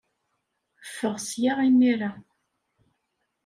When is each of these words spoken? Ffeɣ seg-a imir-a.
Ffeɣ 0.87 1.15
seg-a 1.27 1.53
imir-a. 1.67 2.11